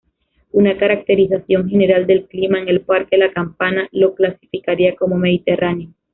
[0.53, 5.93] Una caracterización general del clima en el Parque La Campana lo clasificaría como mediterráneo.